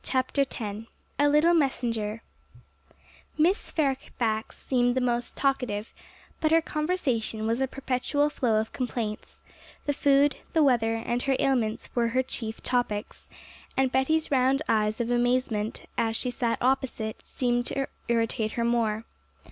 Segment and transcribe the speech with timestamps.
[0.03, 0.87] CHAPTER X
[1.19, 2.23] A Little Messenger
[3.37, 5.93] Miss Fairfax seemed the most talkative,
[6.39, 9.43] but her conversation was a perpetual flow of complaints;
[9.85, 13.29] the food, the weather, and her ailments were her chief topics,
[13.77, 19.05] and Betty's round eyes of amazement, as she sat opposite, served to irritate her more.